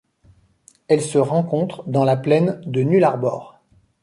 [0.87, 3.59] Elle se rencontre dans la plaine de Nullarbor.